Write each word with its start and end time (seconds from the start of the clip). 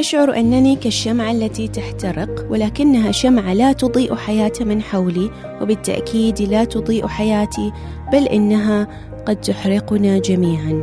أشعر 0.00 0.36
أنني 0.36 0.76
كالشمعة 0.76 1.30
التي 1.30 1.68
تحترق 1.68 2.46
ولكنها 2.50 3.12
شمعة 3.12 3.54
لا 3.54 3.72
تضيء 3.72 4.14
حياة 4.14 4.52
من 4.60 4.82
حولي 4.82 5.30
وبالتأكيد 5.60 6.42
لا 6.42 6.64
تضيء 6.64 7.06
حياتي 7.06 7.72
بل 8.12 8.26
إنها 8.28 8.88
قد 9.26 9.40
تحرقنا 9.40 10.18
جميعا. 10.18 10.82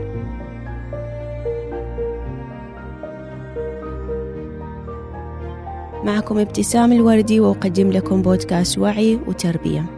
معكم 6.03 6.39
ابتسام 6.39 6.91
الوردي 6.91 7.39
وأقدم 7.39 7.91
لكم 7.91 8.21
بودكاست 8.21 8.77
وعي 8.77 9.19
وتربية. 9.27 9.96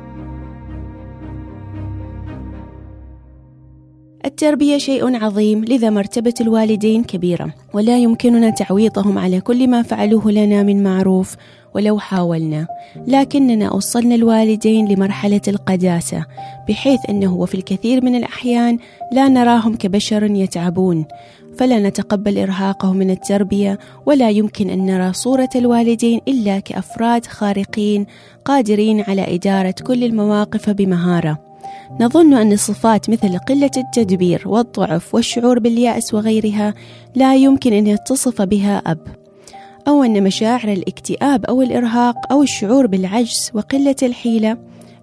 التربية 4.40 4.78
شيء 4.78 5.24
عظيم 5.24 5.66
لذا 5.66 5.90
مرتبة 5.90 6.34
الوالدين 6.42 7.04
كبيرة. 7.04 7.54
ولا 7.74 7.98
يمكننا 7.98 8.50
تعويضهم 8.50 9.18
على 9.18 9.42
كل 9.42 9.68
ما 9.68 9.82
فعلوه 9.82 10.32
لنا 10.32 10.64
من 10.64 10.84
معروف 10.84 11.36
ولو 11.76 12.00
حاولنا. 12.00 12.68
لكننا 13.08 13.66
أوصلنا 13.66 14.16
الوالدين 14.16 14.88
لمرحلة 14.88 15.42
القداسة 15.48 16.26
بحيث 16.70 17.00
أنه 17.10 17.36
وفي 17.36 17.56
الكثير 17.56 18.06
من 18.06 18.16
الأحيان 18.16 18.78
لا 19.12 19.28
نراهم 19.28 19.76
كبشر 19.76 20.24
يتعبون. 20.24 21.06
فلا 21.58 21.80
نتقبل 21.80 22.38
إرهاقهم 22.38 22.98
من 22.98 23.10
التربية 23.10 23.80
ولا 24.06 24.30
يمكن 24.30 24.70
أن 24.70 24.86
نرى 24.86 25.14
صورة 25.14 25.50
الوالدين 25.56 26.22
إلا 26.28 26.60
كأفراد 26.60 27.26
خارقين 27.26 28.06
قادرين 28.46 29.02
على 29.02 29.36
إدارة 29.36 29.76
كل 29.88 30.04
المواقف 30.04 30.70
بمهارة. 30.70 31.49
نظن 32.00 32.34
أن 32.34 32.58
صفات 32.58 33.10
مثل 33.10 33.38
قلة 33.38 33.72
التدبير 33.78 34.44
والضعف 34.46 35.16
والشعور 35.16 35.60
باليأس 35.60 36.14
وغيرها 36.14 36.74
لا 37.16 37.36
يمكن 37.36 37.74
أن 37.74 37.88
يتصف 37.88 38.42
بها 38.42 38.82
أب 38.86 39.00
أو 39.88 40.04
أن 40.04 40.24
مشاعر 40.24 40.68
الاكتئاب 40.68 41.46
أو 41.46 41.62
الإرهاق 41.62 42.16
أو 42.32 42.44
الشعور 42.44 42.88
بالعجز 42.88 43.52
وقلة 43.54 43.96
الحيلة 44.04 44.58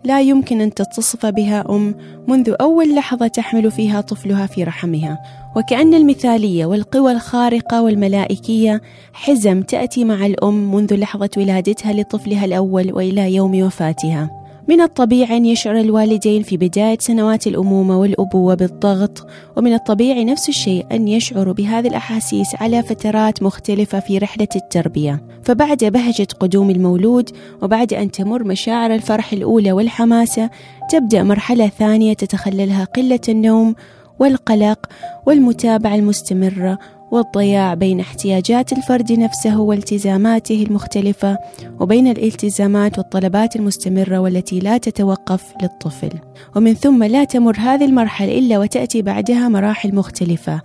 لا 0.05 0.21
يمكن 0.21 0.61
أن 0.61 0.75
تتصف 0.75 1.27
بها 1.27 1.65
أم 1.71 1.95
منذ 2.29 2.55
أول 2.61 2.95
لحظة 2.95 3.27
تحمل 3.27 3.71
فيها 3.71 4.01
طفلها 4.01 4.47
في 4.47 4.65
رحمها. 4.65 5.19
وكأن 5.57 5.95
المثالية 5.95 6.67
والقوى 6.67 7.13
الخارقة 7.13 7.83
والملائكية 7.83 8.83
حزم 9.13 9.63
تأتي 9.63 10.05
مع 10.05 10.27
الأم 10.27 10.75
منذ 10.75 10.95
لحظة 10.95 11.31
ولادتها 11.37 11.93
لطفلها 11.93 12.45
الأول 12.45 12.93
وإلى 12.93 13.35
يوم 13.35 13.63
وفاتها. 13.63 14.46
من 14.69 14.81
الطبيعي 14.81 15.37
أن 15.37 15.47
يشعر 15.47 15.81
الوالدين 15.81 16.43
في 16.43 16.57
بداية 16.57 16.99
سنوات 17.01 17.47
الأمومة 17.47 17.99
والأبوة 17.99 18.55
بالضغط 18.55 19.27
ومن 19.57 19.75
الطبيعي 19.75 20.25
نفس 20.25 20.49
الشيء 20.49 20.87
أن 20.93 21.09
يشعروا 21.09 21.55
بهذه 21.55 21.89
الأحاسيس 21.89 22.55
على 22.55 22.83
فترات 22.83 23.43
مختلفة 23.43 24.01
في 24.01 24.19
رحلة 24.19 24.49
التربية. 24.57 25.23
فبعد 25.43 25.85
بهجة 25.85 26.29
قدوم 26.41 26.71
المولود 26.71 27.31
وبعد 27.63 27.93
أن 27.93 28.11
تمر 28.11 28.45
مشاعر 28.45 28.95
الفرح 28.95 29.33
الأولى 29.33 29.73
والحماسة 29.73 30.51
تبدأ 30.91 31.23
مرحلة 31.23 31.69
ثانية 31.69 32.13
تتخللها 32.13 32.85
قلة 32.85 33.21
النوم 33.29 33.75
والقلق 34.19 34.87
والمتابعة 35.27 35.95
المستمرة 35.95 36.79
والضياع 37.11 37.75
بين 37.75 38.01
احتياجات 38.01 38.73
الفرد 38.73 39.13
نفسه 39.13 39.61
والتزاماته 39.61 40.65
المختلفة 40.69 41.39
وبين 41.81 42.09
الالتزامات 42.09 42.99
والطلبات 42.99 43.57
المستمرة 43.57 44.19
والتي 44.19 44.59
لا 44.59 44.79
تتوقف 44.79 45.55
للطفل. 45.63 46.11
ومن 46.57 46.75
ثم 46.75 47.05
لا 47.05 47.25
تمر 47.25 47.57
هذه 47.59 47.85
المرحلة 47.85 48.39
إلا 48.39 48.59
وتأتي 48.59 49.03
بعدها 49.03 49.49
مراحل 49.49 49.95
مختلفة 49.95 50.61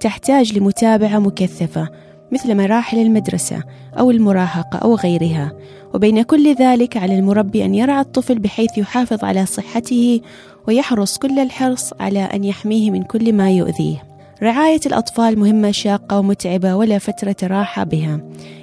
تحتاج 0.00 0.58
لمتابعة 0.58 1.18
مكثفة 1.18 1.88
مثل 2.32 2.54
مراحل 2.56 2.98
المدرسة 2.98 3.62
أو 3.98 4.10
المراهقة 4.10 4.78
أو 4.78 4.94
غيرها. 4.94 5.52
وبين 5.94 6.22
كل 6.22 6.54
ذلك 6.54 6.96
على 6.96 7.18
المربي 7.18 7.64
أن 7.64 7.74
يرعى 7.74 8.00
الطفل 8.00 8.38
بحيث 8.38 8.78
يحافظ 8.78 9.24
على 9.24 9.46
صحته 9.46 10.20
ويحرص 10.68 11.18
كل 11.18 11.38
الحرص 11.38 11.92
على 12.00 12.20
أن 12.20 12.44
يحميه 12.44 12.90
من 12.90 13.02
كل 13.02 13.32
ما 13.32 13.50
يؤذيه. 13.50 14.05
رعاية 14.42 14.80
الأطفال 14.86 15.38
مهمة 15.38 15.70
شاقة 15.70 16.18
ومتعبة 16.18 16.76
ولا 16.76 16.98
فترة 16.98 17.36
راحة 17.42 17.84
بها. 17.84 18.20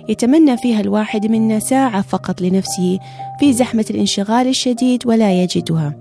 يتمنى 0.09 0.57
فيها 0.57 0.79
الواحد 0.81 1.25
منا 1.25 1.59
ساعة 1.59 2.01
فقط 2.01 2.41
لنفسه 2.41 2.99
في 3.39 3.53
زحمة 3.53 3.85
الانشغال 3.89 4.47
الشديد 4.47 5.07
ولا 5.07 5.43
يجدها. 5.43 5.95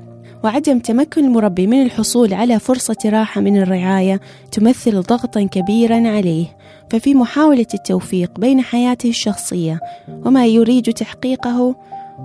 وعدم 0.45 0.79
تمكن 0.79 1.25
المربي 1.25 1.67
من 1.67 1.83
الحصول 1.83 2.35
على 2.35 2.59
فرصة 2.59 2.97
راحة 3.05 3.41
من 3.41 3.63
الرعاية 3.63 4.21
تمثل 4.53 5.01
ضغطا 5.01 5.43
كبيرا 5.43 6.09
عليه. 6.09 6.47
ففي 6.91 7.15
محاولة 7.15 7.67
التوفيق 7.75 8.41
بين 8.41 8.61
حياته 8.61 9.09
الشخصية 9.09 9.81
وما 10.25 10.47
يريد 10.47 10.93
تحقيقه 10.93 11.77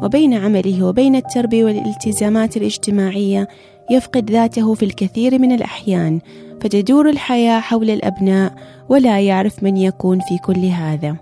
وبين 0.02 0.34
عمله 0.34 0.86
وبين 0.86 1.16
التربية 1.16 1.66
والالتزامات 1.66 2.58
الاجتماعية 2.58 3.48
يفقد 3.92 4.32
ذاته 4.32 4.74
في 4.74 4.86
الكثير 4.86 5.40
من 5.40 5.52
الأحيان. 5.52 6.20
فتدور 6.62 7.10
الحياة 7.10 7.60
حول 7.60 7.90
الأبناء 7.90 8.54
ولا 8.90 9.22
يعرف 9.22 9.64
من 9.64 9.78
يكون 9.78 10.20
في 10.20 10.38
كل 10.38 10.66
هذا. 10.66 11.16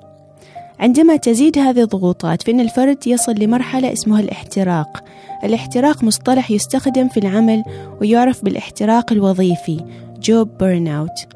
عندما 0.80 1.16
تزيد 1.16 1.58
هذه 1.58 1.82
الضغوطات 1.82 2.44
فإن 2.44 2.60
الفرد 2.60 3.08
يصل 3.08 3.36
لمرحلة 3.40 3.94
اسمها 3.94 4.20
الاحتراق. 4.20 5.04
الاحتراق 5.44 6.04
مصطلح 6.04 6.52
يستخدم 6.52 7.08
في 7.08 7.20
العمل 7.20 7.64
ويعرف 8.02 8.46
بالاحتراق 8.46 9.12
الوظيفي 9.12 9.80
job 10.28 10.48
burnout. 10.62 11.36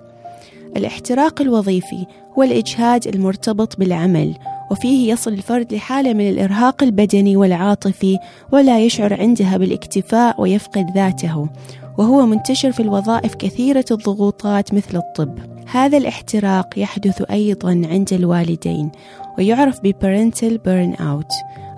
الاحتراق 0.78 1.42
الوظيفي 1.42 2.06
هو 2.38 2.44
الإجهاد 2.44 3.08
المرتبط 3.08 3.80
بالعمل 3.80 4.36
وفيه 4.72 5.12
يصل 5.12 5.34
الفرد 5.34 5.74
لحالة 5.74 6.13
من 6.13 6.30
الإرهاق 6.30 6.84
البدني 6.84 7.35
والعاطفي 7.35 8.18
ولا 8.52 8.80
يشعر 8.80 9.22
عندها 9.22 9.57
بالاكتفاء 9.57 10.41
ويفقد 10.41 10.91
ذاته 10.96 11.50
وهو 11.97 12.25
منتشر 12.25 12.72
في 12.72 12.79
الوظائف 12.79 13.35
كثيرة 13.35 13.85
الضغوطات 13.91 14.74
مثل 14.74 14.97
الطب. 14.97 15.40
هذا 15.72 15.97
الاحتراق 15.97 16.79
يحدث 16.79 17.22
أيضا 17.31 17.81
عند 17.90 18.13
الوالدين 18.13 18.91
ويعرف 19.38 19.79
ب 19.84 20.58
parental 20.58 20.94
burnout 20.94 21.31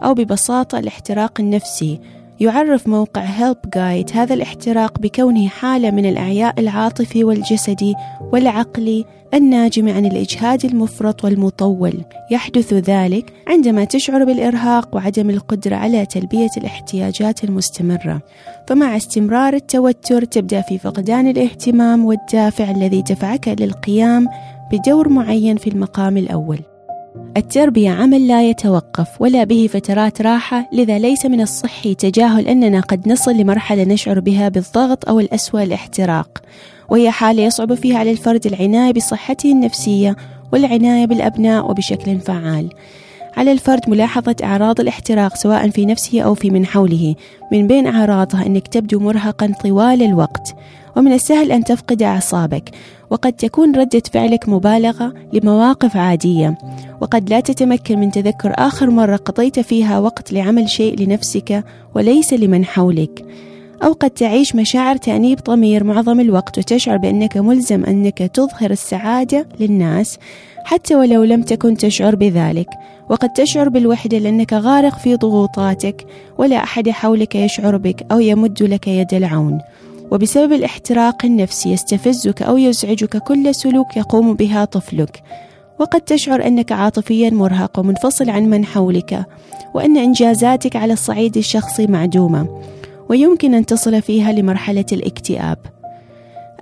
أو 0.04 0.14
ببساطة 0.14 0.80
الاحتراق 0.80 1.40
النفسي 1.40 2.00
يعرف 2.42 2.88
موقع 2.88 3.22
HelpGuide 3.22 4.10
هذا 4.14 4.34
الاحتراق 4.34 5.00
بكونه 5.00 5.48
حالة 5.48 5.92
من 5.92 6.06
الإعياء 6.06 6.60
العاطفي 6.60 7.24
والجسدي 7.24 7.96
والعقلي 8.22 9.06
الناجم 9.34 9.90
عن 9.90 10.06
الإجهاد 10.06 10.66
المفرط 10.66 11.26
والمطول. 11.26 12.04
يحدث 12.32 12.74
ذلك 12.74 13.34
عندما 13.48 13.84
تشعر 13.84 14.26
بالإرهاق 14.26 14.96
وعدم 14.96 15.30
القدرة 15.30 15.76
على 15.76 16.06
تلبية 16.06 16.50
الاحتياجات 16.58 17.44
المستمرة. 17.44 18.22
فمع 18.68 18.98
استمرار 18.98 19.54
التوتر 19.54 20.26
تبدأ 20.26 20.62
في 20.62 20.78
فقدان 20.78 21.28
الاهتمام 21.28 22.06
والدافع 22.06 22.72
الذي 22.72 23.02
دفعك 23.02 23.48
للقيام 23.48 24.28
بدور 24.72 25.10
معين 25.10 25.58
في 25.58 25.70
المقام 25.70 26.18
الأول. 26.18 26.71
التربية 27.38 27.90
عمل 27.90 28.28
لا 28.28 28.50
يتوقف 28.50 29.22
ولا 29.22 29.44
به 29.44 29.70
فترات 29.74 30.22
راحة 30.22 30.70
لذا 30.74 31.00
ليس 31.00 31.26
من 31.26 31.42
الصحي 31.42 31.96
تجاهل 31.96 32.48
أننا 32.48 32.80
قد 32.80 33.08
نصل 33.08 33.32
لمرحلة 33.32 33.84
نشعر 33.84 34.20
بها 34.20 34.50
بالضغط 34.50 35.10
أو 35.10 35.20
الأسوأ 35.20 35.64
الاحتراق. 35.64 36.42
وهي 36.90 37.12
حالة 37.12 37.44
يصعب 37.44 37.74
فيها 37.74 37.98
على 38.00 38.12
الفرد 38.12 38.46
العناية 38.46 38.94
بصحته 38.94 39.52
النفسية 39.52 40.16
والعناية 40.54 41.06
بالأبناء 41.06 41.72
وبشكل 41.72 42.20
فعال. 42.20 42.70
على 43.38 43.52
الفرد 43.52 43.90
ملاحظة 43.90 44.36
أعراض 44.44 44.80
الاحتراق 44.80 45.36
سواء 45.36 45.70
في 45.70 45.86
نفسه 45.86 46.22
أو 46.22 46.34
في 46.34 46.50
من 46.50 46.66
حوله. 46.66 47.16
من 47.52 47.68
بين 47.68 47.88
أعراضها 47.88 48.46
أنك 48.46 48.68
تبدو 48.68 49.00
مرهقا 49.00 49.54
طوال 49.64 50.04
الوقت. 50.04 50.56
ومن 50.96 51.14
السهل 51.14 51.52
أن 51.52 51.64
تفقد 51.64 52.04
أعصابك 52.04 52.70
وقد 53.10 53.34
تكون 53.34 53.76
ردة 53.76 54.02
فعلك 54.14 54.50
مبالغة 54.50 55.14
لمواقف 55.34 55.98
عادية 55.98 56.58
وقد 57.02 57.30
لا 57.30 57.40
تتمكن 57.40 58.00
من 58.00 58.12
تذكر 58.12 58.54
آخر 58.58 58.90
مرة 58.90 59.16
قضيت 59.16 59.60
فيها 59.60 60.00
وقت 60.00 60.34
لعمل 60.34 60.70
شيء 60.70 61.00
لنفسك 61.00 61.64
وليس 61.96 62.34
لمن 62.34 62.66
حولك. 62.66 63.26
أو 63.84 63.94
قد 63.94 64.10
تعيش 64.10 64.56
مشاعر 64.56 64.96
تأنيب 64.96 65.40
ضمير 65.40 65.84
معظم 65.84 66.20
الوقت 66.20 66.58
وتشعر 66.58 66.98
بأنك 66.98 67.38
ملزم 67.38 67.86
أنك 67.86 68.18
تظهر 68.18 68.72
السعادة 68.72 69.48
للناس 69.60 70.18
حتى 70.64 70.96
ولو 70.96 71.24
لم 71.24 71.42
تكن 71.42 71.78
تشعر 71.78 72.16
بذلك. 72.16 72.68
وقد 73.10 73.30
تشعر 73.34 73.70
بالوحدة 73.70 74.18
لأنك 74.18 74.54
غارق 74.54 74.98
في 74.98 75.16
ضغوطاتك 75.16 76.06
ولا 76.38 76.64
أحد 76.64 76.90
حولك 76.90 77.36
يشعر 77.36 77.78
بك 77.78 78.06
أو 78.12 78.20
يمد 78.20 78.64
لك 78.64 78.88
يد 78.88 79.14
العون. 79.14 79.60
وبسبب 80.12 80.54
الاحتراق 80.54 81.26
النفسي 81.26 81.72
يستفزك 81.72 82.42
أو 82.42 82.58
يزعجك 82.58 83.18
كل 83.18 83.56
سلوك 83.56 83.98
يقوم 83.98 84.34
بها 84.34 84.66
طفلك. 84.66 85.24
وقد 85.80 86.02
تشعر 86.02 86.48
أنك 86.48 86.72
عاطفيا 86.72 87.30
مرهق 87.30 87.80
ومنفصل 87.80 88.30
عن 88.30 88.44
من 88.44 88.66
حولك 88.66 89.26
وأن 89.74 89.98
إنجازاتك 89.98 90.76
على 90.76 90.94
الصعيد 90.94 91.38
الشخصي 91.38 91.88
معدومة 91.88 92.62
ويمكن 93.10 93.54
أن 93.54 93.66
تصل 93.66 94.02
فيها 94.02 94.32
لمرحلة 94.32 94.86
الاكتئاب. 94.92 95.58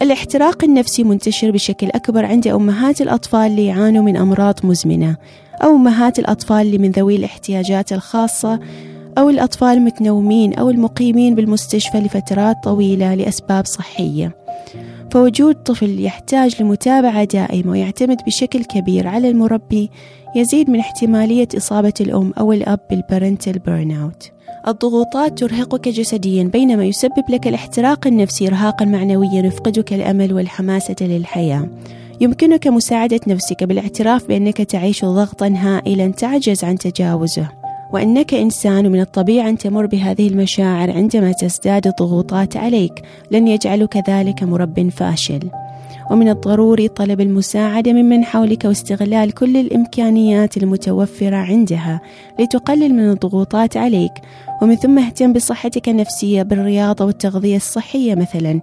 الاحتراق 0.02 0.64
النفسي 0.64 1.04
منتشر 1.04 1.52
بشكل 1.52 1.88
أكبر 1.88 2.26
عند 2.26 2.48
أمهات 2.48 3.02
الأطفال 3.02 3.52
اللي 3.52 3.66
يعانوا 3.66 4.04
من 4.04 4.18
أمراض 4.18 4.66
مزمنة 4.66 5.18
أو 5.64 5.76
أمهات 5.76 6.20
الأطفال 6.20 6.62
اللي 6.62 6.78
من 6.78 6.92
ذوي 6.92 7.16
الاحتياجات 7.16 7.94
الخاصة 7.94 8.60
أو 9.18 9.30
الأطفال 9.30 9.78
المنومين 9.78 10.54
أو 10.54 10.70
المقيمين 10.70 11.36
بالمستشفى 11.36 11.98
لفترات 11.98 12.56
طويلة 12.64 13.16
لأسباب 13.16 13.66
صحية. 13.66 14.36
فوجود 15.12 15.56
طفل 15.56 16.06
يحتاج 16.06 16.62
لمتابعة 16.62 17.24
دائمة 17.24 17.72
ويعتمد 17.72 18.18
بشكل 18.26 18.64
كبير 18.64 19.08
على 19.08 19.30
المربي 19.30 19.90
يزيد 20.36 20.70
من 20.70 20.80
احتمالية 20.80 21.48
إصابة 21.58 21.94
الأم 22.02 22.34
أو 22.40 22.54
الأب 22.54 22.80
بال 22.90 23.60
parental 23.60 23.92
burnout 23.92 24.32
الضغوطات 24.68 25.40
ترهقك 25.40 25.90
جسديا 25.90 26.44
بينما 26.44 26.86
يسبب 26.86 27.24
لك 27.30 27.48
الاحتراق 27.48 28.08
النفسي 28.08 28.48
إرهاقا 28.48 28.86
معنويا 28.86 29.42
يفقدك 29.42 29.94
الأمل 29.94 30.34
والحماسة 30.34 30.96
للحياة. 31.02 31.70
يمكنك 32.22 32.68
مساعدة 32.68 33.20
نفسك 33.28 33.64
بالاعتراف 33.64 34.28
بأنك 34.28 34.62
تعيش 34.62 35.06
ضغطا 35.06 35.54
هائلا 35.58 36.08
تعجز 36.08 36.64
عن 36.64 36.78
تجاوزه. 36.78 37.59
وأنك 37.94 38.34
إنسان 38.34 38.88
ومن 38.88 39.02
الطبيعي 39.02 39.50
أن 39.50 39.58
تمر 39.58 39.86
بهذه 39.86 40.28
المشاعر 40.28 40.92
عندما 40.92 41.32
تزداد 41.32 41.88
الضغوطات 41.88 42.58
عليك. 42.58 42.94
لن 43.32 43.48
يجعلك 43.48 44.10
ذلك 44.10 44.44
مرب 44.44 44.90
فاشل. 44.90 45.50
ومن 46.12 46.30
الضروري 46.30 46.88
طلب 46.88 47.22
المساعدة 47.22 47.94
ممن 47.94 48.24
حولك 48.24 48.66
واستغلال 48.66 49.32
كل 49.32 49.58
الإمكانيات 49.58 50.58
المتوفرة 50.58 51.36
عندها 51.36 52.02
لتقلل 52.40 52.94
من 52.94 53.10
الضغوطات 53.10 53.78
عليك. 53.78 54.12
ومن 54.62 54.76
ثم 54.76 55.00
اهتم 55.00 55.34
بصحتك 55.34 55.90
النفسية 55.90 56.44
بالرياضة 56.44 57.06
والتغذية 57.06 57.56
الصحية 57.56 58.16
مثلا. 58.16 58.62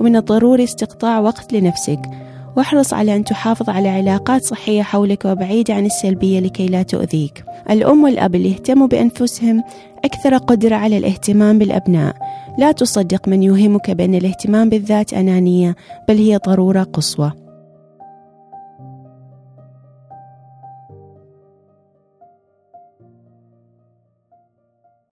ومن 0.00 0.16
الضروري 0.16 0.64
استقطاع 0.64 1.20
وقت 1.20 1.52
لنفسك. 1.52 2.00
واحرص 2.56 2.94
على 2.94 3.16
أن 3.16 3.24
تحافظ 3.24 3.70
على 3.70 3.88
علاقات 3.88 4.44
صحية 4.44 4.82
حولك 4.82 5.24
وبعيدة 5.24 5.74
عن 5.74 5.86
السلبية 5.86 6.40
لكي 6.40 6.66
لا 6.66 6.82
تؤذيك. 6.82 7.44
الأم 7.70 8.04
والأب 8.04 8.34
اللي 8.34 8.50
يهتموا 8.50 8.86
بأنفسهم 8.86 9.62
أكثر 10.04 10.36
قدرة 10.36 10.76
على 10.76 10.98
الاهتمام 10.98 11.58
بالأبناء. 11.58 12.16
لا 12.58 12.72
تصدق 12.72 13.28
من 13.28 13.42
يوهمك 13.42 13.90
بأن 13.90 14.14
الاهتمام 14.14 14.68
بالذات 14.68 15.12
أنانية 15.12 15.76
بل 16.08 16.16
هي 16.16 16.36
ضرورة 16.36 16.82
قصوى. 16.82 17.47